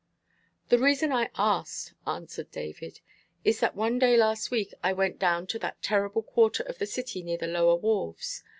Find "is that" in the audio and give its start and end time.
3.43-3.75